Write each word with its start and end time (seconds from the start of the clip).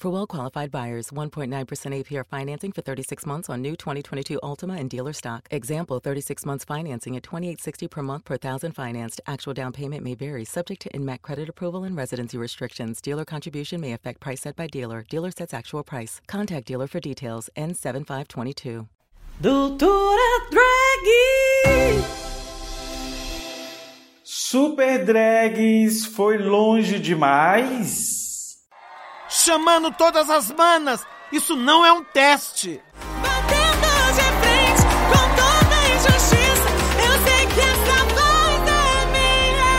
For 0.00 0.08
well 0.08 0.26
qualified 0.26 0.70
buyers, 0.70 1.10
1.9% 1.10 1.50
APR 1.50 2.24
financing 2.26 2.72
for 2.72 2.80
36 2.80 3.26
months 3.26 3.50
on 3.50 3.60
new 3.60 3.76
2022 3.76 4.40
Altima 4.42 4.80
and 4.80 4.88
dealer 4.88 5.12
stock. 5.12 5.46
Example 5.50 6.00
36 6.00 6.46
months 6.46 6.64
financing 6.64 7.16
at 7.16 7.22
2860 7.22 7.86
per 7.86 8.02
month 8.02 8.24
per 8.24 8.38
thousand 8.38 8.72
financed. 8.72 9.20
Actual 9.26 9.52
down 9.52 9.72
payment 9.72 10.02
may 10.02 10.14
vary, 10.14 10.46
subject 10.46 10.80
to 10.80 10.88
INMAC 10.92 11.20
credit 11.20 11.50
approval 11.50 11.84
and 11.84 11.94
residency 11.98 12.38
restrictions. 12.38 13.02
Dealer 13.02 13.26
contribution 13.26 13.78
may 13.78 13.92
affect 13.92 14.20
price 14.20 14.40
set 14.40 14.56
by 14.56 14.68
dealer. 14.68 15.04
Dealer 15.10 15.32
sets 15.32 15.52
actual 15.52 15.82
price. 15.82 16.22
Contact 16.26 16.66
dealer 16.66 16.86
for 16.86 17.00
details. 17.00 17.50
N7522. 17.58 18.88
Doutora 19.42 20.50
Drag! 20.50 22.04
Super 24.24 25.04
Drags 25.04 26.06
foi 26.06 26.38
longe 26.38 26.98
demais? 26.98 28.29
Chamando 29.40 29.90
todas 29.90 30.28
as 30.30 30.50
manas. 30.52 31.06
Isso 31.32 31.56
não 31.56 31.84
é 31.84 31.92
um 31.92 32.02
teste. 32.02 32.80
Batendo 33.22 33.90
de 34.16 34.22
frente 34.40 34.82
com 35.10 35.24
toda 35.36 35.74
a 35.76 35.88
injustiça. 35.94 36.68
Eu 37.06 37.14
sei 37.26 37.46
que 37.46 37.60
essa 37.60 37.98
voz 38.14 38.62
é 38.68 39.06
minha. 39.14 39.70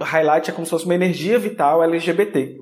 O 0.00 0.04
highlight 0.04 0.50
é 0.50 0.52
como 0.52 0.66
se 0.66 0.70
fosse 0.70 0.84
uma 0.84 0.94
energia 0.94 1.38
vital 1.38 1.82
LGBT. 1.82 2.56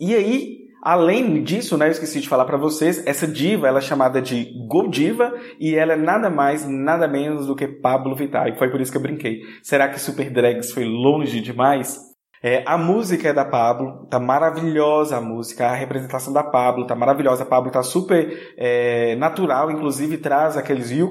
E 0.00 0.14
aí, 0.14 0.62
Além 0.84 1.44
disso, 1.44 1.78
né, 1.78 1.86
eu 1.86 1.92
esqueci 1.92 2.20
de 2.20 2.28
falar 2.28 2.44
para 2.44 2.56
vocês, 2.56 3.06
essa 3.06 3.24
diva 3.24 3.68
ela 3.68 3.78
é 3.78 3.80
chamada 3.80 4.20
de 4.20 4.52
Goldiva 4.66 5.32
e 5.60 5.76
ela 5.76 5.92
é 5.92 5.96
nada 5.96 6.28
mais, 6.28 6.68
nada 6.68 7.06
menos 7.06 7.46
do 7.46 7.54
que 7.54 7.68
Pablo 7.68 8.16
Vittar. 8.16 8.48
E 8.48 8.58
foi 8.58 8.68
por 8.68 8.80
isso 8.80 8.90
que 8.90 8.98
eu 8.98 9.02
brinquei. 9.02 9.42
Será 9.62 9.88
que 9.88 10.00
Super 10.00 10.28
Drags 10.28 10.72
foi 10.72 10.84
longe 10.84 11.40
demais? 11.40 12.11
É, 12.42 12.64
a 12.66 12.76
música 12.76 13.28
é 13.28 13.32
da 13.32 13.44
Pablo, 13.44 14.04
tá 14.10 14.18
maravilhosa 14.18 15.16
a 15.16 15.20
música, 15.20 15.68
a 15.68 15.74
representação 15.74 16.32
da 16.32 16.42
Pablo 16.42 16.86
tá 16.86 16.96
maravilhosa. 16.96 17.44
A 17.44 17.46
Pablo 17.46 17.70
tá 17.70 17.82
super 17.82 18.54
é, 18.56 19.14
natural, 19.14 19.70
inclusive 19.70 20.18
traz 20.18 20.56
aqueles 20.56 20.90
you 20.90 21.10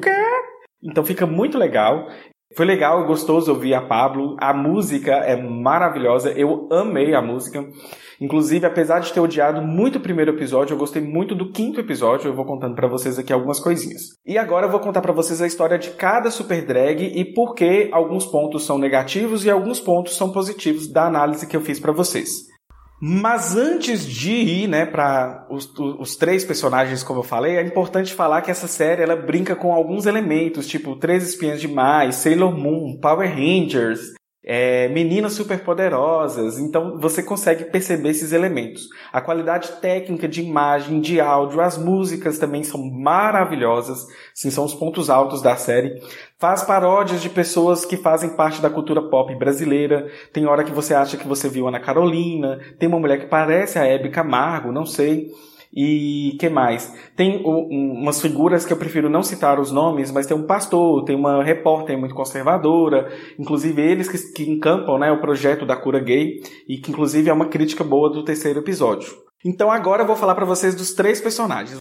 Então 0.84 1.06
fica 1.06 1.26
muito 1.26 1.58
legal. 1.58 2.08
Foi 2.56 2.66
legal, 2.66 3.06
gostoso 3.06 3.52
ouvir 3.52 3.74
a 3.74 3.82
Pablo. 3.82 4.36
A 4.40 4.54
música 4.54 5.12
é 5.12 5.36
maravilhosa, 5.42 6.32
eu 6.32 6.68
amei 6.72 7.14
a 7.14 7.22
música. 7.22 7.66
Inclusive, 8.20 8.66
apesar 8.66 9.00
de 9.00 9.12
ter 9.12 9.20
odiado 9.20 9.62
muito 9.62 9.98
o 9.98 10.02
primeiro 10.02 10.32
episódio, 10.32 10.74
eu 10.74 10.78
gostei 10.78 11.02
muito 11.02 11.34
do 11.34 11.52
quinto 11.52 11.80
episódio. 11.80 12.28
Eu 12.28 12.36
vou 12.36 12.46
contando 12.46 12.76
para 12.76 12.88
vocês 12.88 13.18
aqui 13.18 13.32
algumas 13.32 13.60
coisinhas. 13.60 14.02
E 14.26 14.38
agora 14.38 14.68
eu 14.68 14.72
vou 14.72 14.80
contar 14.80 15.02
para 15.02 15.14
vocês 15.14 15.42
a 15.42 15.48
história 15.48 15.80
de 15.80 15.92
cada 15.92 16.30
super 16.30 16.64
drag 16.66 17.02
e 17.02 17.34
por 17.34 17.56
que 17.56 17.90
alguns 17.92 18.26
pontos 18.26 18.66
são 18.66 18.78
negativos 18.78 19.46
e 19.46 19.50
alguns 19.50 19.80
pontos 19.80 20.16
são 20.16 20.32
positivos 20.32 20.92
da 20.92 21.08
análise 21.08 21.48
que 21.48 21.56
eu 21.56 21.62
fiz 21.62 21.80
para 21.80 21.92
vocês. 21.92 22.51
Mas 23.04 23.56
antes 23.56 24.06
de 24.06 24.32
ir, 24.32 24.68
né, 24.68 24.86
para 24.86 25.48
os, 25.50 25.68
os, 25.76 26.16
três 26.16 26.46
personagens, 26.46 27.02
como 27.02 27.22
eu 27.22 27.24
falei, 27.24 27.58
é 27.58 27.62
importante 27.64 28.14
falar 28.14 28.44
que 28.44 28.52
essa 28.52 28.68
série 28.68 29.02
ela 29.02 29.16
brinca 29.16 29.56
com 29.56 29.74
alguns 29.74 30.06
elementos, 30.06 30.68
tipo 30.68 30.96
Três 30.96 31.28
Espiãs 31.28 31.60
Demais, 31.60 32.18
Sailor 32.18 32.56
Moon, 32.56 33.00
Power 33.02 33.28
Rangers, 33.28 34.14
é, 34.44 34.88
meninas 34.90 35.34
superpoderosas. 35.34 36.58
Então 36.58 36.98
você 37.00 37.22
consegue 37.22 37.66
perceber 37.66 38.10
esses 38.10 38.32
elementos. 38.32 38.88
A 39.14 39.22
qualidade 39.22 39.74
técnica 39.74 40.28
de 40.28 40.42
imagem, 40.42 41.00
de 41.00 41.20
áudio, 41.20 41.62
as 41.62 41.78
músicas 41.78 42.40
também 42.40 42.64
são 42.64 42.84
maravilhosas. 42.84 44.06
Sim, 44.34 44.50
são 44.50 44.66
os 44.66 44.74
pontos 44.74 45.10
altos 45.10 45.42
da 45.42 45.56
série. 45.56 46.02
Faz 46.40 46.64
paródias 46.64 47.22
de 47.22 47.30
pessoas 47.30 47.86
que 47.86 47.98
fazem 47.98 48.32
parte 48.32 48.62
da 48.62 48.70
cultura 48.70 49.02
pop 49.02 49.34
brasileira. 49.36 50.10
Tem 50.34 50.46
hora 50.46 50.64
que 50.64 50.72
você 50.72 50.94
acha 50.94 51.18
que 51.18 51.28
você 51.28 51.48
viu 51.48 51.68
Ana 51.68 51.80
Carolina. 51.80 52.60
Tem 52.80 52.90
uma 52.90 53.00
mulher 53.00 53.20
que 53.20 53.28
parece 53.28 53.78
a 53.78 53.86
Hebe 53.86 54.10
Camargo, 54.10 54.72
não 54.72 54.86
sei. 54.86 55.30
E 55.74 56.36
que 56.38 56.50
mais? 56.50 56.94
Tem 57.16 57.42
um, 57.46 57.94
umas 58.02 58.22
figuras 58.22 58.66
que 58.66 58.74
eu 58.74 58.78
prefiro 58.78 59.10
não 59.10 59.24
citar 59.24 59.60
os 59.60 59.72
nomes, 59.72 60.12
mas 60.12 60.28
tem 60.28 60.36
um 60.36 60.46
pastor, 60.46 61.06
tem 61.06 61.16
uma 61.16 61.44
repórter 61.44 61.98
muito 61.98 62.14
conservadora, 62.14 63.10
inclusive 63.40 63.82
eles 63.82 64.10
que, 64.10 64.18
que 64.34 64.52
encampam 64.52 64.98
né, 65.00 65.12
o 65.12 65.22
projeto 65.22 65.66
da 65.66 65.78
cura 65.78 66.00
gay, 66.00 66.42
e 66.68 66.78
que 66.78 66.92
inclusive 66.92 67.30
é 67.30 67.34
uma 67.34 67.48
crítica 67.48 67.84
boa 67.84 68.10
do 68.10 68.24
terceiro 68.24 68.60
episódio. 68.60 69.14
Então 69.46 69.72
agora 69.72 70.04
eu 70.04 70.08
vou 70.08 70.16
falar 70.16 70.36
para 70.36 70.46
vocês 70.46 70.76
dos 70.76 70.94
três 70.94 71.22
personagens. 71.22 71.78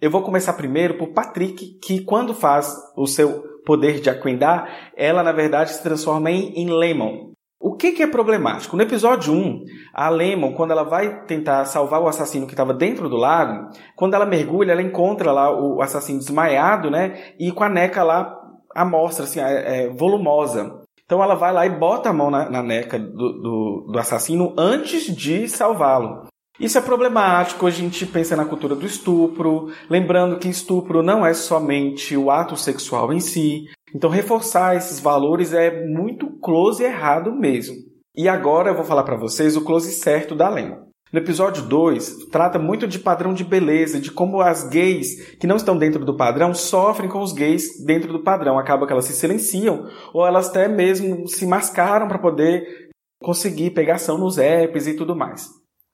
Eu 0.00 0.10
vou 0.10 0.22
começar 0.22 0.52
primeiro 0.52 0.94
por 0.94 1.08
Patrick, 1.08 1.78
que 1.82 2.04
quando 2.04 2.34
faz 2.34 2.72
o 2.96 3.06
seu 3.06 3.42
poder 3.64 4.00
de 4.00 4.10
Aquindar, 4.10 4.92
ela 4.96 5.22
na 5.22 5.32
verdade 5.32 5.72
se 5.72 5.82
transforma 5.82 6.30
em, 6.30 6.52
em 6.54 6.70
Lemon. 6.70 7.33
O 7.64 7.72
que, 7.72 7.92
que, 7.92 8.02
é 8.02 8.06
problemático? 8.06 8.76
No 8.76 8.82
episódio 8.82 9.32
1, 9.32 9.64
a 9.94 10.10
Lemon, 10.10 10.52
quando 10.52 10.72
ela 10.72 10.82
vai 10.82 11.24
tentar 11.24 11.64
salvar 11.64 11.98
o 11.98 12.06
assassino 12.06 12.44
que 12.46 12.52
estava 12.52 12.74
dentro 12.74 13.08
do 13.08 13.16
lago, 13.16 13.70
quando 13.96 14.12
ela 14.12 14.26
mergulha, 14.26 14.72
ela 14.72 14.82
encontra 14.82 15.32
lá 15.32 15.50
o 15.50 15.80
assassino 15.80 16.18
desmaiado, 16.18 16.90
né? 16.90 17.32
E 17.40 17.50
com 17.50 17.64
a 17.64 17.68
neca 17.70 18.02
lá, 18.02 18.38
a 18.74 18.84
mostra, 18.84 19.24
assim, 19.24 19.40
é, 19.40 19.86
é, 19.86 19.88
volumosa. 19.88 20.82
Então 21.06 21.22
ela 21.22 21.34
vai 21.34 21.54
lá 21.54 21.64
e 21.64 21.70
bota 21.70 22.10
a 22.10 22.12
mão 22.12 22.30
na, 22.30 22.50
na 22.50 22.62
neca 22.62 22.98
do, 22.98 23.32
do, 23.32 23.88
do 23.92 23.98
assassino 23.98 24.52
antes 24.58 25.06
de 25.16 25.48
salvá-lo. 25.48 26.26
Isso 26.60 26.76
é 26.76 26.82
problemático, 26.82 27.66
a 27.66 27.70
gente 27.70 28.04
pensa 28.04 28.36
na 28.36 28.44
cultura 28.44 28.76
do 28.76 28.84
estupro, 28.84 29.72
lembrando 29.88 30.38
que 30.38 30.48
estupro 30.48 31.02
não 31.02 31.24
é 31.24 31.32
somente 31.32 32.14
o 32.14 32.30
ato 32.30 32.56
sexual 32.58 33.10
em 33.10 33.20
si, 33.20 33.64
então, 33.94 34.10
reforçar 34.10 34.76
esses 34.76 34.98
valores 34.98 35.52
é 35.52 35.86
muito 35.86 36.38
close 36.40 36.82
errado 36.82 37.32
mesmo. 37.32 37.76
E 38.16 38.28
agora 38.28 38.70
eu 38.70 38.74
vou 38.74 38.84
falar 38.84 39.04
para 39.04 39.16
vocês 39.16 39.56
o 39.56 39.64
close 39.64 39.92
certo 39.92 40.34
da 40.34 40.48
Lema. 40.48 40.84
No 41.12 41.20
episódio 41.20 41.62
2, 41.62 42.26
trata 42.32 42.58
muito 42.58 42.88
de 42.88 42.98
padrão 42.98 43.32
de 43.32 43.44
beleza, 43.44 44.00
de 44.00 44.10
como 44.10 44.40
as 44.40 44.68
gays 44.68 45.36
que 45.36 45.46
não 45.46 45.54
estão 45.54 45.78
dentro 45.78 46.04
do 46.04 46.16
padrão 46.16 46.52
sofrem 46.52 47.08
com 47.08 47.20
os 47.20 47.32
gays 47.32 47.84
dentro 47.86 48.12
do 48.12 48.24
padrão. 48.24 48.58
Acaba 48.58 48.84
que 48.84 48.92
elas 48.92 49.04
se 49.04 49.12
silenciam 49.12 49.88
ou 50.12 50.26
elas 50.26 50.48
até 50.48 50.66
mesmo 50.66 51.28
se 51.28 51.46
mascaram 51.46 52.08
para 52.08 52.18
poder 52.18 52.88
conseguir 53.22 53.70
pegação 53.70 54.18
nos 54.18 54.38
apps 54.38 54.88
e 54.88 54.96
tudo 54.96 55.14
mais. 55.14 55.46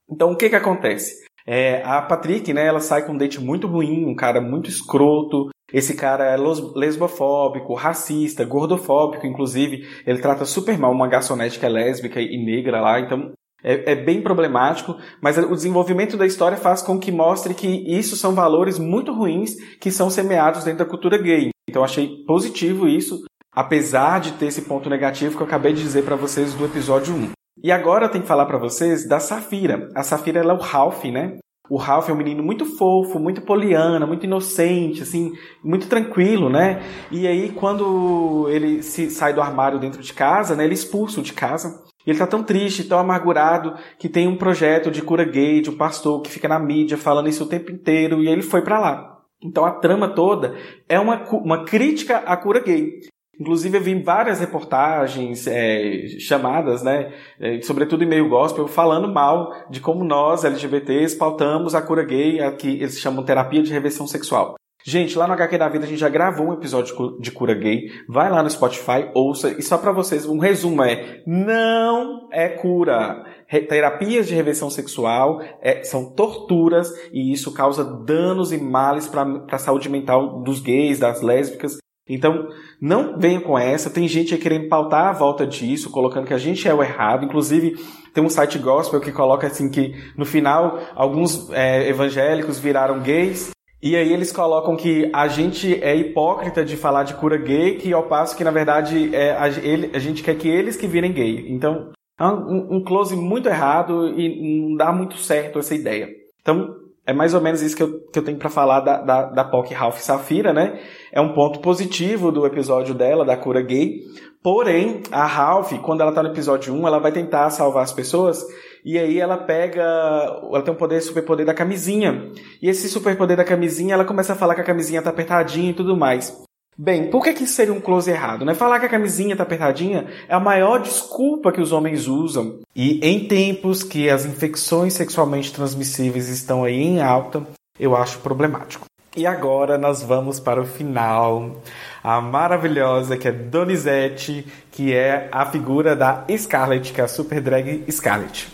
Então, 0.09 0.31
o 0.31 0.35
que 0.35 0.49
que 0.49 0.55
acontece? 0.55 1.23
É, 1.45 1.83
a 1.83 2.01
Patrick, 2.01 2.51
né, 2.51 2.65
ela 2.65 2.79
sai 2.79 3.05
com 3.05 3.13
um 3.13 3.17
date 3.17 3.39
muito 3.39 3.67
ruim, 3.67 4.05
um 4.05 4.15
cara 4.15 4.41
muito 4.41 4.69
escroto, 4.69 5.49
esse 5.73 5.95
cara 5.95 6.25
é 6.25 6.37
lesbofóbico, 6.75 7.73
racista, 7.73 8.43
gordofóbico, 8.43 9.25
inclusive. 9.25 9.87
Ele 10.05 10.19
trata 10.19 10.45
super 10.45 10.77
mal 10.77 10.91
uma 10.91 11.07
garçonete 11.07 11.59
que 11.59 11.65
é 11.65 11.69
lésbica 11.69 12.21
e 12.21 12.37
negra 12.43 12.81
lá, 12.81 12.99
então 12.99 13.31
é, 13.63 13.91
é, 13.91 13.95
bem 13.95 14.21
problemático, 14.21 14.97
mas 15.21 15.37
o 15.37 15.55
desenvolvimento 15.55 16.17
da 16.17 16.25
história 16.25 16.57
faz 16.57 16.81
com 16.81 16.99
que 16.99 17.11
mostre 17.11 17.53
que 17.53 17.67
isso 17.67 18.15
são 18.15 18.33
valores 18.33 18.79
muito 18.79 19.13
ruins 19.13 19.55
que 19.79 19.91
são 19.91 20.09
semeados 20.09 20.63
dentro 20.63 20.79
da 20.79 20.89
cultura 20.89 21.17
gay. 21.17 21.51
Então 21.69 21.83
achei 21.83 22.23
positivo 22.25 22.87
isso, 22.87 23.23
apesar 23.53 24.19
de 24.19 24.33
ter 24.33 24.47
esse 24.47 24.63
ponto 24.63 24.89
negativo 24.89 25.37
que 25.37 25.43
eu 25.43 25.47
acabei 25.47 25.73
de 25.73 25.81
dizer 25.81 26.03
para 26.03 26.15
vocês 26.15 26.53
do 26.53 26.65
episódio 26.65 27.13
1. 27.13 27.31
E 27.63 27.71
agora 27.71 28.05
eu 28.05 28.09
tenho 28.09 28.23
que 28.23 28.27
falar 28.27 28.47
para 28.47 28.57
vocês 28.57 29.07
da 29.07 29.19
Safira. 29.19 29.89
A 29.95 30.01
Safira 30.01 30.41
é 30.41 30.53
o 30.53 30.57
Ralph, 30.57 31.05
né? 31.05 31.37
O 31.71 31.77
Ralph 31.77 32.09
é 32.09 32.11
um 32.11 32.17
menino 32.17 32.43
muito 32.43 32.65
fofo, 32.65 33.17
muito 33.17 33.43
poliana, 33.43 34.05
muito 34.05 34.25
inocente, 34.25 35.03
assim, 35.03 35.31
muito 35.63 35.87
tranquilo, 35.87 36.49
né? 36.49 36.83
E 37.09 37.25
aí, 37.25 37.49
quando 37.49 38.45
ele 38.49 38.83
se 38.83 39.09
sai 39.09 39.33
do 39.33 39.39
armário 39.39 39.79
dentro 39.79 40.01
de 40.01 40.11
casa, 40.11 40.53
né? 40.53 40.65
Ele 40.65 40.73
é 40.73 40.75
expulso 40.75 41.21
de 41.21 41.31
casa. 41.31 41.81
E 42.05 42.09
ele 42.09 42.19
tá 42.19 42.27
tão 42.27 42.43
triste, 42.43 42.83
tão 42.83 42.99
amargurado, 42.99 43.75
que 43.97 44.09
tem 44.09 44.27
um 44.27 44.35
projeto 44.35 44.91
de 44.91 45.01
cura 45.01 45.23
gay, 45.23 45.61
de 45.61 45.69
um 45.69 45.77
pastor 45.77 46.21
que 46.21 46.29
fica 46.29 46.49
na 46.49 46.59
mídia 46.59 46.97
falando 46.97 47.29
isso 47.29 47.45
o 47.45 47.47
tempo 47.47 47.71
inteiro, 47.71 48.21
e 48.21 48.27
ele 48.27 48.41
foi 48.41 48.61
para 48.61 48.77
lá. 48.77 49.19
Então 49.41 49.63
a 49.63 49.71
trama 49.71 50.09
toda 50.09 50.57
é 50.89 50.99
uma, 50.99 51.23
uma 51.31 51.63
crítica 51.63 52.17
à 52.17 52.35
cura 52.35 52.59
gay. 52.59 52.99
Inclusive, 53.39 53.77
eu 53.77 53.81
vi 53.81 53.95
várias 54.01 54.39
reportagens, 54.39 55.47
é, 55.47 56.07
chamadas, 56.19 56.83
né, 56.83 57.11
é, 57.39 57.61
sobretudo 57.61 58.03
em 58.03 58.07
meio 58.07 58.29
gospel, 58.29 58.67
falando 58.67 59.11
mal 59.11 59.51
de 59.69 59.79
como 59.79 60.03
nós, 60.03 60.43
LGBTs, 60.43 61.17
pautamos 61.17 61.73
a 61.73 61.81
cura 61.81 62.03
gay, 62.03 62.39
a 62.41 62.51
que 62.51 62.67
eles 62.67 62.99
chamam 62.99 63.23
terapia 63.23 63.63
de 63.63 63.71
reversão 63.71 64.05
sexual. 64.05 64.55
Gente, 64.83 65.15
lá 65.17 65.27
no 65.27 65.33
HQ 65.33 65.57
da 65.57 65.69
Vida 65.69 65.85
a 65.85 65.87
gente 65.87 65.99
já 65.99 66.09
gravou 66.09 66.47
um 66.47 66.53
episódio 66.53 67.19
de 67.19 67.31
cura 67.31 67.53
gay. 67.53 67.91
Vai 68.09 68.31
lá 68.31 68.41
no 68.41 68.49
Spotify, 68.49 69.11
ouça. 69.13 69.51
E 69.51 69.61
só 69.61 69.77
para 69.77 69.91
vocês, 69.91 70.25
um 70.25 70.39
resumo 70.39 70.81
é: 70.81 71.21
não 71.25 72.27
é 72.31 72.49
cura. 72.49 73.23
Terapias 73.69 74.27
de 74.27 74.33
reversão 74.33 74.69
sexual 74.69 75.41
é, 75.61 75.83
são 75.83 76.15
torturas 76.15 76.89
e 77.11 77.31
isso 77.31 77.53
causa 77.53 77.83
danos 77.83 78.51
e 78.51 78.57
males 78.57 79.07
para 79.07 79.45
a 79.51 79.57
saúde 79.57 79.89
mental 79.89 80.41
dos 80.41 80.61
gays, 80.61 80.99
das 80.99 81.21
lésbicas 81.21 81.80
então, 82.07 82.49
não 82.81 83.17
venha 83.17 83.39
com 83.39 83.57
essa. 83.57 83.89
Tem 83.89 84.07
gente 84.07 84.33
aí 84.33 84.39
querendo 84.39 84.67
pautar 84.67 85.07
a 85.07 85.13
volta 85.13 85.45
disso, 85.45 85.89
colocando 85.89 86.27
que 86.27 86.33
a 86.33 86.37
gente 86.37 86.67
é 86.67 86.73
o 86.73 86.83
errado. 86.83 87.25
Inclusive, 87.25 87.75
tem 88.13 88.23
um 88.23 88.29
site 88.29 88.57
gospel 88.57 88.99
que 88.99 89.11
coloca 89.11 89.47
assim 89.47 89.69
que 89.69 89.93
no 90.17 90.25
final 90.25 90.79
alguns 90.95 91.49
é, 91.51 91.87
evangélicos 91.87 92.59
viraram 92.59 92.99
gays. 92.99 93.51
E 93.81 93.95
aí 93.95 94.13
eles 94.13 94.31
colocam 94.31 94.75
que 94.75 95.09
a 95.11 95.27
gente 95.27 95.81
é 95.83 95.95
hipócrita 95.95 96.63
de 96.63 96.77
falar 96.77 97.03
de 97.03 97.15
cura 97.15 97.37
gay, 97.37 97.77
que 97.77 97.91
ao 97.91 98.03
passo 98.03 98.37
que 98.37 98.43
na 98.43 98.51
verdade 98.51 99.15
é, 99.15 99.31
a, 99.31 99.47
ele, 99.47 99.89
a 99.95 99.99
gente 99.99 100.21
quer 100.21 100.35
que 100.35 100.47
eles 100.47 100.75
que 100.75 100.85
virem 100.85 101.11
gay. 101.11 101.47
Então, 101.49 101.91
é 102.19 102.25
um, 102.25 102.75
um 102.75 102.83
close 102.83 103.15
muito 103.15 103.49
errado 103.49 104.07
e 104.09 104.69
não 104.69 104.75
dá 104.75 104.91
muito 104.91 105.17
certo 105.17 105.57
essa 105.57 105.73
ideia. 105.73 106.09
Então, 106.41 106.75
é 107.05 107.13
mais 107.13 107.33
ou 107.33 107.41
menos 107.41 107.61
isso 107.61 107.75
que 107.75 107.83
eu, 107.83 107.99
que 108.11 108.19
eu 108.19 108.23
tenho 108.23 108.37
para 108.37 108.49
falar 108.49 108.79
da, 108.81 109.01
da, 109.01 109.23
da 109.23 109.43
POC 109.43 109.73
Ralph 109.73 109.99
Safira, 109.99 110.53
né? 110.53 110.79
É 111.11 111.19
um 111.19 111.33
ponto 111.33 111.59
positivo 111.59 112.31
do 112.31 112.45
episódio 112.45 112.93
dela, 112.93 113.25
da 113.25 113.35
cura 113.35 113.61
gay. 113.61 114.01
Porém, 114.43 115.01
a 115.11 115.25
Ralph, 115.25 115.71
quando 115.81 116.01
ela 116.01 116.11
tá 116.11 116.21
no 116.23 116.29
episódio 116.29 116.73
1, 116.73 116.87
ela 116.87 116.99
vai 116.99 117.11
tentar 117.11 117.49
salvar 117.49 117.83
as 117.83 117.93
pessoas. 117.93 118.43
E 118.83 118.97
aí 118.97 119.19
ela 119.19 119.37
pega. 119.37 119.81
Ela 119.81 120.61
tem 120.61 120.73
um 120.73 120.77
poder, 120.77 121.01
superpoder 121.01 121.45
da 121.45 121.53
camisinha. 121.53 122.31
E 122.61 122.69
esse 122.69 122.89
superpoder 122.89 123.37
da 123.37 123.43
camisinha, 123.43 123.93
ela 123.93 124.05
começa 124.05 124.33
a 124.33 124.35
falar 124.35 124.55
que 124.55 124.61
a 124.61 124.65
camisinha 124.65 125.01
tá 125.01 125.09
apertadinha 125.09 125.71
e 125.71 125.75
tudo 125.75 125.95
mais. 125.95 126.35
Bem, 126.77 127.09
por 127.09 127.23
que, 127.23 127.33
que 127.33 127.43
isso 127.43 127.53
seria 127.53 127.73
um 127.73 127.81
close 127.81 128.09
errado? 128.09 128.45
Né? 128.45 128.55
Falar 128.55 128.79
que 128.79 128.85
a 128.85 128.89
camisinha 128.89 129.35
tá 129.35 129.43
apertadinha 129.43 130.07
é 130.27 130.33
a 130.33 130.39
maior 130.39 130.81
desculpa 130.81 131.51
que 131.51 131.61
os 131.61 131.71
homens 131.71 132.07
usam. 132.07 132.59
E 132.75 132.99
em 133.05 133.27
tempos 133.27 133.83
que 133.83 134.09
as 134.09 134.25
infecções 134.25 134.93
sexualmente 134.93 135.53
transmissíveis 135.53 136.27
estão 136.29 136.63
aí 136.63 136.81
em 136.81 137.01
alta, 137.01 137.45
eu 137.79 137.95
acho 137.95 138.19
problemático. 138.19 138.85
E 139.15 139.27
agora 139.27 139.77
nós 139.77 140.01
vamos 140.01 140.39
para 140.39 140.61
o 140.61 140.65
final. 140.65 141.61
A 142.01 142.21
maravilhosa 142.21 143.17
que 143.17 143.27
é 143.27 143.31
Donizete, 143.31 144.47
que 144.71 144.93
é 144.93 145.27
a 145.31 145.45
figura 145.45 145.95
da 145.95 146.25
Scarlett, 146.37 146.93
que 146.93 147.01
é 147.01 147.03
a 147.03 147.09
super 147.09 147.41
drag 147.41 147.83
Scarlett. 147.91 148.47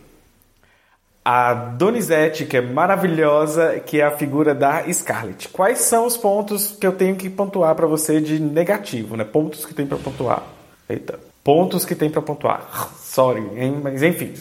a 1.23 1.53
Donizete, 1.53 2.45
que 2.45 2.57
é 2.57 2.61
maravilhosa, 2.61 3.79
que 3.79 4.01
é 4.01 4.05
a 4.05 4.11
figura 4.11 4.53
da 4.53 4.83
Scarlett. 4.91 5.47
Quais 5.49 5.79
são 5.79 6.05
os 6.05 6.17
pontos 6.17 6.75
que 6.79 6.85
eu 6.85 6.91
tenho 6.91 7.15
que 7.15 7.29
pontuar 7.29 7.73
para 7.75 7.87
você 7.87 8.19
de 8.19 8.39
negativo, 8.39 9.15
né? 9.15 9.23
Pontos 9.23 9.65
que 9.65 9.73
tem 9.73 9.85
para 9.85 9.97
pontuar. 9.97 10.43
Eita. 10.89 11.19
Pontos 11.43 11.85
que 11.85 11.95
tem 11.95 12.09
para 12.09 12.21
pontuar. 12.21 12.91
Sorry, 12.97 13.41
hein? 13.55 13.79
mas 13.81 14.03
enfim. 14.03 14.33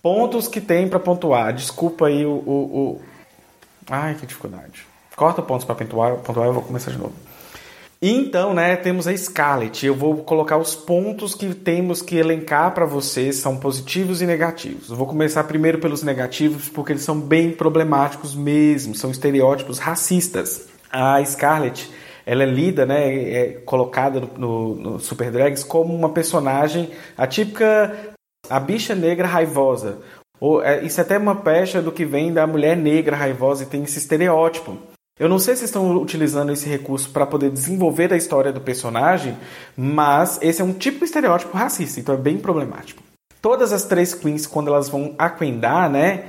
Pontos 0.00 0.46
que 0.46 0.60
tem 0.60 0.88
para 0.88 1.00
pontuar. 1.00 1.52
Desculpa 1.52 2.06
aí 2.06 2.24
o, 2.24 2.30
o, 2.30 2.52
o, 2.52 3.02
Ai, 3.90 4.14
que 4.14 4.26
dificuldade. 4.26 4.86
Corta 5.16 5.42
pontos 5.42 5.64
para 5.64 5.74
pontuar, 5.74 6.16
pontuar, 6.16 6.46
eu 6.46 6.52
vou 6.52 6.62
começar 6.62 6.92
de 6.92 6.98
novo. 6.98 7.14
Então, 8.00 8.54
né, 8.54 8.76
temos 8.76 9.08
a 9.08 9.16
Scarlett. 9.16 9.84
Eu 9.84 9.94
vou 9.94 10.18
colocar 10.18 10.56
os 10.56 10.74
pontos 10.74 11.34
que 11.34 11.52
temos 11.52 12.00
que 12.00 12.16
elencar 12.16 12.72
para 12.72 12.86
vocês, 12.86 13.36
são 13.36 13.56
positivos 13.56 14.22
e 14.22 14.26
negativos. 14.26 14.88
Eu 14.88 14.96
vou 14.96 15.06
começar 15.06 15.42
primeiro 15.44 15.78
pelos 15.78 16.02
negativos, 16.02 16.68
porque 16.68 16.92
eles 16.92 17.02
são 17.02 17.20
bem 17.20 17.50
problemáticos 17.50 18.36
mesmo, 18.36 18.94
são 18.94 19.10
estereótipos 19.10 19.78
racistas. 19.78 20.68
A 20.90 21.22
Scarlett, 21.24 21.90
ela 22.24 22.44
é 22.44 22.46
lida, 22.46 22.86
né, 22.86 23.30
é 23.30 23.52
colocada 23.64 24.20
no, 24.36 24.76
no, 24.76 25.00
Super 25.00 25.32
Drags 25.32 25.64
como 25.64 25.92
uma 25.92 26.10
personagem, 26.10 26.90
a 27.16 27.26
típica 27.26 28.14
a 28.48 28.60
bicha 28.60 28.94
negra 28.94 29.26
raivosa. 29.26 29.98
Ou, 30.40 30.62
é, 30.62 30.84
isso 30.84 31.00
é 31.00 31.02
até 31.02 31.18
uma 31.18 31.34
pecha 31.34 31.82
do 31.82 31.90
que 31.90 32.04
vem 32.04 32.32
da 32.32 32.46
mulher 32.46 32.76
negra 32.76 33.16
raivosa 33.16 33.64
e 33.64 33.66
tem 33.66 33.82
esse 33.82 33.98
estereótipo. 33.98 34.78
Eu 35.18 35.28
não 35.28 35.38
sei 35.38 35.56
se 35.56 35.64
estão 35.64 35.96
utilizando 35.96 36.52
esse 36.52 36.68
recurso 36.68 37.10
para 37.10 37.26
poder 37.26 37.50
desenvolver 37.50 38.12
a 38.12 38.16
história 38.16 38.52
do 38.52 38.60
personagem, 38.60 39.36
mas 39.76 40.38
esse 40.40 40.62
é 40.62 40.64
um 40.64 40.72
tipo 40.72 41.00
de 41.00 41.06
estereótipo 41.06 41.56
racista, 41.56 41.98
então 41.98 42.14
é 42.14 42.18
bem 42.18 42.38
problemático. 42.38 43.02
Todas 43.42 43.72
as 43.72 43.84
três 43.84 44.14
queens, 44.14 44.46
quando 44.46 44.68
elas 44.68 44.88
vão 44.88 45.14
aquendar, 45.18 45.90
né? 45.90 46.26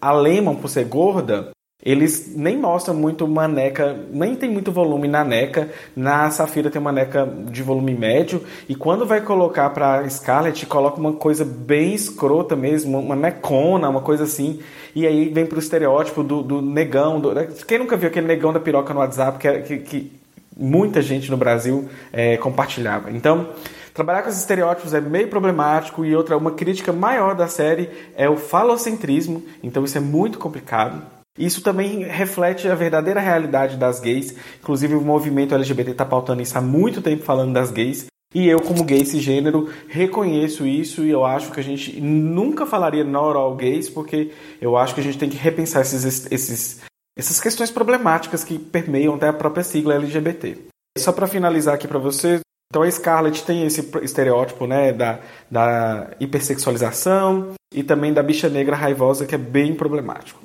A 0.00 0.12
Lemon, 0.12 0.56
por 0.56 0.68
ser 0.68 0.84
gorda, 0.86 1.50
eles 1.82 2.32
nem 2.36 2.56
mostram 2.56 2.94
muito 2.94 3.24
uma 3.24 3.48
neca, 3.48 3.98
nem 4.12 4.36
tem 4.36 4.48
muito 4.48 4.70
volume 4.70 5.08
na 5.08 5.24
neca. 5.24 5.68
Na 5.96 6.30
Safira 6.30 6.70
tem 6.70 6.80
uma 6.80 6.92
neca 6.92 7.26
de 7.26 7.60
volume 7.60 7.92
médio. 7.92 8.40
E 8.68 8.74
quando 8.76 9.04
vai 9.04 9.20
colocar 9.20 9.68
pra 9.70 10.08
Scarlett, 10.08 10.64
coloca 10.66 11.00
uma 11.00 11.14
coisa 11.14 11.44
bem 11.44 11.92
escrota 11.92 12.54
mesmo, 12.54 13.00
uma 13.00 13.16
necona, 13.16 13.88
uma 13.88 14.00
coisa 14.00 14.22
assim. 14.22 14.60
E 14.94 15.04
aí 15.04 15.28
vem 15.28 15.44
pro 15.44 15.58
estereótipo 15.58 16.22
do, 16.22 16.40
do 16.40 16.62
negão. 16.62 17.20
Do... 17.20 17.34
Quem 17.66 17.78
nunca 17.78 17.96
viu 17.96 18.08
aquele 18.08 18.28
negão 18.28 18.52
da 18.52 18.60
piroca 18.60 18.94
no 18.94 19.00
WhatsApp 19.00 19.38
que, 19.38 19.58
que, 19.62 19.78
que 19.78 20.12
muita 20.56 21.02
gente 21.02 21.32
no 21.32 21.36
Brasil 21.36 21.88
é, 22.12 22.36
compartilhava? 22.36 23.10
Então. 23.10 23.48
Trabalhar 23.92 24.22
com 24.22 24.30
esses 24.30 24.40
estereótipos 24.40 24.94
é 24.94 25.02
meio 25.02 25.28
problemático 25.28 26.02
e 26.02 26.16
outra, 26.16 26.34
uma 26.34 26.52
crítica 26.52 26.94
maior 26.94 27.34
da 27.34 27.46
série 27.46 27.90
é 28.16 28.26
o 28.26 28.38
falocentrismo, 28.38 29.42
então 29.62 29.84
isso 29.84 29.98
é 29.98 30.00
muito 30.00 30.38
complicado. 30.38 31.02
Isso 31.38 31.62
também 31.62 32.02
reflete 32.04 32.68
a 32.68 32.74
verdadeira 32.74 33.20
realidade 33.20 33.76
das 33.76 34.00
gays. 34.00 34.34
Inclusive, 34.60 34.94
o 34.94 35.00
movimento 35.00 35.54
LGBT 35.54 35.92
está 35.92 36.04
pautando 36.04 36.42
isso 36.42 36.56
há 36.56 36.60
muito 36.60 37.00
tempo, 37.00 37.22
falando 37.22 37.54
das 37.54 37.70
gays. 37.70 38.06
E 38.34 38.48
eu, 38.48 38.60
como 38.60 38.84
gay 38.84 39.04
cisgênero, 39.04 39.70
reconheço 39.88 40.66
isso 40.66 41.04
e 41.04 41.10
eu 41.10 41.24
acho 41.24 41.50
que 41.52 41.60
a 41.60 41.62
gente 41.62 42.00
nunca 42.00 42.64
falaria 42.64 43.04
not 43.04 43.36
all 43.36 43.54
gays, 43.54 43.90
porque 43.90 44.30
eu 44.60 44.76
acho 44.76 44.94
que 44.94 45.00
a 45.00 45.04
gente 45.04 45.18
tem 45.18 45.28
que 45.28 45.36
repensar 45.36 45.82
esses, 45.82 46.30
esses, 46.30 46.80
essas 47.16 47.38
questões 47.40 47.70
problemáticas 47.70 48.42
que 48.42 48.58
permeiam 48.58 49.14
até 49.14 49.28
a 49.28 49.34
própria 49.34 49.62
sigla 49.62 49.94
LGBT. 49.96 50.56
Só 50.98 51.12
para 51.12 51.26
finalizar 51.26 51.74
aqui 51.74 51.86
para 51.86 51.98
vocês, 51.98 52.40
então 52.70 52.82
a 52.82 52.90
Scarlett 52.90 53.44
tem 53.44 53.66
esse 53.66 53.86
estereótipo 54.02 54.66
né, 54.66 54.94
da, 54.94 55.18
da 55.50 56.10
hipersexualização 56.18 57.52
e 57.70 57.82
também 57.82 58.14
da 58.14 58.22
bicha 58.22 58.48
negra 58.48 58.74
raivosa, 58.74 59.26
que 59.26 59.34
é 59.34 59.38
bem 59.38 59.74
problemático. 59.74 60.40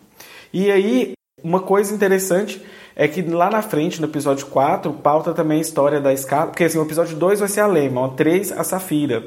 E 0.54 0.72
aí, 0.72 1.14
uma 1.44 1.60
coisa 1.60 1.94
interessante 1.94 2.62
é 2.96 3.08
que 3.08 3.22
lá 3.22 3.50
na 3.50 3.62
frente, 3.62 4.02
no 4.02 4.08
episódio 4.08 4.48
4, 4.48 4.92
pauta 4.94 5.34
também 5.34 5.60
a 5.60 5.62
história 5.62 6.02
da 6.02 6.12
escala. 6.12 6.48
Porque 6.48 6.64
assim, 6.64 6.80
o 6.80 6.84
episódio 6.84 7.16
2 7.16 7.40
vai 7.40 7.48
ser 7.48 7.62
a 7.62 7.68
Lema, 7.68 8.02
o 8.02 8.10
3 8.10 8.52
a 8.54 8.64
Safira. 8.64 9.24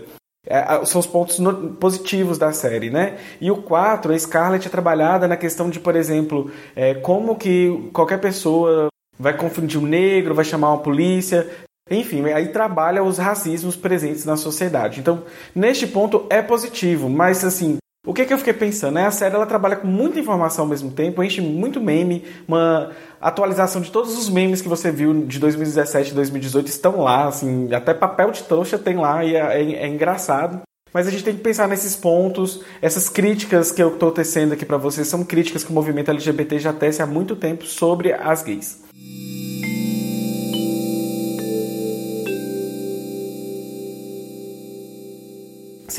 É, 0.47 0.85
são 0.87 0.99
os 0.99 1.07
pontos 1.07 1.39
no, 1.39 1.75
positivos 1.75 2.39
da 2.39 2.53
série, 2.53 2.91
né? 2.91 3.19
E 3.41 3.51
o 3.51 3.63
4, 3.63 4.13
a 4.13 4.19
Scarlett 4.19 4.67
é 4.67 4.71
trabalhada 4.71 5.29
na 5.29 5.37
questão 5.37 5.69
de, 5.69 5.79
por 5.79 5.95
exemplo, 5.95 6.51
é, 6.75 6.95
como 6.95 7.37
que 7.37 7.91
qualquer 7.93 8.19
pessoa 8.19 8.89
vai 9.19 9.37
confundir 9.37 9.79
um 9.79 9.87
negro, 9.87 10.35
vai 10.35 10.45
chamar 10.45 10.71
uma 10.73 10.83
polícia. 10.83 11.47
Enfim, 11.91 12.25
aí 12.31 12.49
trabalha 12.49 13.05
os 13.05 13.19
racismos 13.19 13.77
presentes 13.77 14.25
na 14.25 14.37
sociedade. 14.37 15.01
Então, 15.01 15.25
neste 15.55 15.87
ponto 15.87 16.27
é 16.31 16.41
positivo, 16.41 17.09
mas 17.09 17.45
assim, 17.45 17.77
o 18.07 18.15
que, 18.15 18.25
que 18.25 18.33
eu 18.33 18.39
fiquei 18.39 18.55
pensando? 18.55 18.95
Né? 18.95 19.07
A 19.07 19.11
série 19.11 19.35
ela 19.35 19.45
trabalha 19.45 19.77
com 19.77 19.87
muita 19.87 20.19
informação 20.19 20.65
ao 20.65 20.69
mesmo 20.69 20.91
tempo, 20.91 21.23
enche 21.23 21.41
muito 21.43 21.81
meme, 21.81 22.25
uma 22.49 22.93
atualização 23.21 23.83
de 23.83 23.91
todos 23.91 24.17
os 24.17 24.31
memes 24.31 24.63
que 24.63 24.69
você 24.69 24.91
viu 24.91 25.27
de 25.27 25.39
2017 25.39 26.11
e 26.11 26.15
2018 26.15 26.67
estão 26.69 27.03
lá, 27.03 27.29
assim, 27.29 27.73
até 27.75 27.93
papel 27.93 28.31
de 28.31 28.43
trouxa 28.45 28.79
tem 28.79 28.97
lá 28.97 29.23
e 29.23 29.37
é, 29.37 29.41
é, 29.41 29.73
é 29.85 29.87
engraçado. 29.87 30.63
Mas 30.95 31.07
a 31.07 31.11
gente 31.11 31.23
tem 31.23 31.37
que 31.37 31.43
pensar 31.43 31.69
nesses 31.69 31.95
pontos, 31.95 32.63
essas 32.81 33.09
críticas 33.09 33.71
que 33.71 33.83
eu 33.83 33.93
estou 33.93 34.11
tecendo 34.11 34.55
aqui 34.55 34.65
para 34.65 34.79
vocês 34.79 35.07
são 35.07 35.23
críticas 35.23 35.63
que 35.63 35.71
o 35.71 35.75
movimento 35.75 36.11
LGBT 36.11 36.59
já 36.59 36.73
tece 36.73 37.03
há 37.03 37.07
muito 37.07 37.37
tempo 37.37 37.65
sobre 37.67 38.13
as 38.15 38.43
gays. 38.43 38.83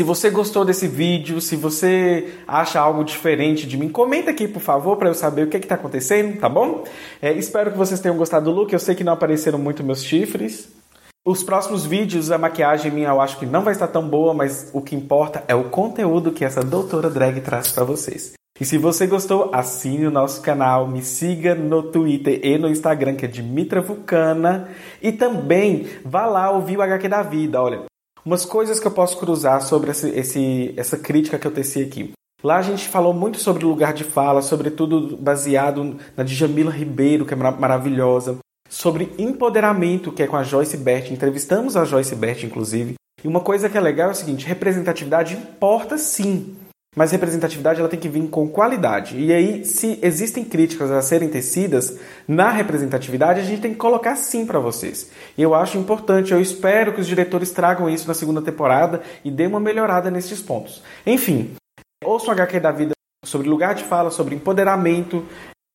Se 0.01 0.03
você 0.03 0.31
gostou 0.31 0.65
desse 0.65 0.87
vídeo, 0.87 1.39
se 1.39 1.55
você 1.55 2.33
acha 2.47 2.79
algo 2.79 3.03
diferente 3.03 3.67
de 3.67 3.77
mim, 3.77 3.87
comenta 3.87 4.31
aqui, 4.31 4.47
por 4.47 4.59
favor, 4.59 4.97
para 4.97 5.09
eu 5.09 5.13
saber 5.13 5.43
o 5.43 5.47
que 5.47 5.57
está 5.57 5.75
acontecendo, 5.75 6.39
tá 6.39 6.49
bom? 6.49 6.85
É, 7.21 7.31
espero 7.33 7.69
que 7.69 7.77
vocês 7.77 7.99
tenham 7.99 8.17
gostado 8.17 8.45
do 8.45 8.51
look. 8.51 8.73
Eu 8.73 8.79
sei 8.79 8.95
que 8.95 9.03
não 9.03 9.13
apareceram 9.13 9.59
muito 9.59 9.83
meus 9.83 10.03
chifres. 10.03 10.69
Os 11.23 11.43
próximos 11.43 11.85
vídeos, 11.85 12.31
a 12.31 12.39
maquiagem 12.39 12.91
minha 12.91 13.09
eu 13.09 13.21
acho 13.21 13.37
que 13.37 13.45
não 13.45 13.61
vai 13.61 13.73
estar 13.73 13.89
tão 13.89 14.09
boa, 14.09 14.33
mas 14.33 14.71
o 14.73 14.81
que 14.81 14.95
importa 14.95 15.43
é 15.47 15.53
o 15.53 15.65
conteúdo 15.65 16.31
que 16.31 16.43
essa 16.43 16.63
doutora 16.63 17.07
drag 17.07 17.39
traz 17.39 17.71
para 17.71 17.83
vocês. 17.83 18.33
E 18.59 18.65
se 18.65 18.79
você 18.79 19.05
gostou, 19.05 19.51
assine 19.53 20.07
o 20.07 20.11
nosso 20.11 20.41
canal, 20.41 20.87
me 20.87 21.03
siga 21.03 21.53
no 21.53 21.83
Twitter 21.83 22.39
e 22.43 22.57
no 22.57 22.67
Instagram, 22.67 23.13
que 23.13 23.25
é 23.25 23.27
Dimitra 23.27 23.81
Vulcana. 23.81 24.67
E 24.99 25.11
também 25.11 25.85
vá 26.03 26.25
lá 26.25 26.49
ouvir 26.49 26.77
o 26.77 26.81
HQ 26.81 27.07
da 27.07 27.21
vida. 27.21 27.61
Olha, 27.61 27.90
Umas 28.25 28.45
coisas 28.45 28.79
que 28.79 28.87
eu 28.87 28.91
posso 28.91 29.17
cruzar 29.17 29.61
sobre 29.61 29.91
esse, 29.91 30.09
esse, 30.09 30.73
essa 30.77 30.97
crítica 30.97 31.39
que 31.39 31.47
eu 31.47 31.51
teci 31.51 31.81
aqui. 31.81 32.11
Lá 32.43 32.57
a 32.57 32.61
gente 32.61 32.87
falou 32.87 33.13
muito 33.13 33.37
sobre 33.39 33.65
lugar 33.65 33.93
de 33.93 34.03
fala, 34.03 34.41
sobretudo 34.41 35.15
baseado 35.17 35.97
na 36.17 36.23
Djamila 36.23 36.71
Ribeiro, 36.71 37.25
que 37.25 37.33
é 37.33 37.37
maravilhosa, 37.37 38.37
sobre 38.69 39.11
empoderamento, 39.17 40.11
que 40.11 40.23
é 40.23 40.27
com 40.27 40.37
a 40.37 40.43
Joyce 40.43 40.77
Bert. 40.77 41.11
Entrevistamos 41.11 41.75
a 41.77 41.85
Joyce 41.85 42.15
Bert, 42.15 42.43
inclusive. 42.43 42.95
E 43.23 43.27
uma 43.27 43.41
coisa 43.41 43.69
que 43.69 43.77
é 43.77 43.81
legal 43.81 44.09
é 44.09 44.11
o 44.13 44.15
seguinte: 44.15 44.47
representatividade 44.47 45.35
importa 45.35 45.97
sim. 45.97 46.55
Mas 46.93 47.11
representatividade 47.11 47.79
ela 47.79 47.87
tem 47.87 47.99
que 47.99 48.09
vir 48.09 48.27
com 48.27 48.49
qualidade. 48.49 49.17
E 49.17 49.31
aí, 49.31 49.63
se 49.63 49.97
existem 50.01 50.43
críticas 50.43 50.91
a 50.91 51.01
serem 51.01 51.29
tecidas 51.29 51.97
na 52.27 52.49
representatividade, 52.49 53.39
a 53.39 53.43
gente 53.43 53.61
tem 53.61 53.71
que 53.71 53.77
colocar 53.77 54.17
sim 54.17 54.45
para 54.45 54.59
vocês. 54.59 55.09
E 55.37 55.41
eu 55.41 55.55
acho 55.55 55.77
importante, 55.77 56.33
eu 56.33 56.41
espero 56.41 56.93
que 56.93 56.99
os 56.99 57.07
diretores 57.07 57.51
tragam 57.51 57.89
isso 57.89 58.09
na 58.09 58.13
segunda 58.13 58.41
temporada 58.41 59.01
e 59.23 59.31
dê 59.31 59.47
uma 59.47 59.59
melhorada 59.59 60.11
nesses 60.11 60.41
pontos. 60.41 60.83
Enfim, 61.07 61.55
ouço 62.03 62.27
o 62.27 62.31
HQ 62.31 62.59
da 62.59 62.73
vida 62.73 62.91
sobre 63.23 63.47
lugar 63.47 63.73
de 63.73 63.85
fala, 63.85 64.11
sobre 64.11 64.35
empoderamento, 64.35 65.25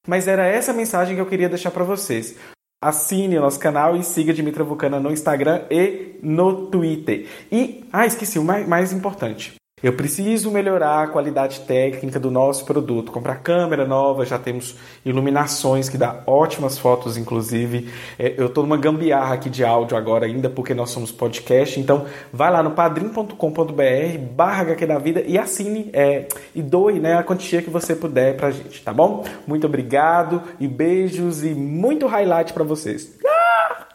mas 0.06 0.28
era 0.28 0.46
essa 0.46 0.75
mensagem 0.75 1.14
que 1.14 1.20
eu 1.20 1.26
queria 1.26 1.49
deixar 1.49 1.70
para 1.70 1.85
vocês. 1.85 2.37
Assine 2.85 3.38
nosso 3.38 3.58
canal 3.58 3.96
e 3.96 4.04
siga 4.04 4.35
Dimitra 4.35 4.62
Vulcana 4.62 5.00
no 5.00 5.11
Instagram 5.11 5.64
e 5.70 6.18
no 6.23 6.66
Twitter. 6.66 7.26
E, 7.50 7.88
ah, 7.90 8.04
esqueci 8.04 8.38
o 8.38 8.44
mais, 8.44 8.68
mais 8.68 8.92
importante. 8.92 9.54
Eu 9.83 9.92
preciso 9.92 10.50
melhorar 10.50 11.02
a 11.02 11.06
qualidade 11.06 11.61
técnica 11.61 12.18
do 12.18 12.30
nosso 12.30 12.64
produto, 12.64 13.12
comprar 13.12 13.42
câmera 13.42 13.85
nova, 13.85 14.25
já 14.25 14.38
temos 14.38 14.75
iluminações 15.04 15.87
que 15.87 15.99
dá 15.99 16.23
ótimas 16.26 16.78
fotos, 16.78 17.18
inclusive. 17.18 17.92
É, 18.18 18.33
eu 18.38 18.47
estou 18.47 18.64
numa 18.64 18.78
gambiarra 18.78 19.35
aqui 19.35 19.50
de 19.50 19.62
áudio 19.62 19.95
agora 19.95 20.25
ainda, 20.25 20.49
porque 20.49 20.73
nós 20.73 20.88
somos 20.88 21.12
podcast, 21.12 21.78
então 21.78 22.06
vai 22.33 22.50
lá 22.50 22.62
no 22.62 22.71
padrim.com.br 22.71 24.18
barra 24.35 24.62
HQ 24.62 24.87
da 24.87 24.99
Vida 24.99 25.23
e 25.26 25.37
assine 25.37 25.90
é, 25.92 26.26
e 26.54 26.62
doe 26.62 26.99
né, 26.99 27.18
a 27.18 27.23
quantia 27.23 27.61
que 27.61 27.68
você 27.68 27.95
puder 27.95 28.35
pra 28.35 28.50
gente, 28.50 28.83
tá 28.83 28.95
bom? 28.95 29.26
Muito 29.47 29.66
obrigado 29.66 30.42
e 30.59 30.66
beijos 30.66 31.45
e 31.45 31.50
muito 31.50 32.06
highlight 32.06 32.54
para 32.54 32.64
vocês. 32.64 33.14
Batendo 33.23 33.86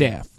staff. 0.00 0.29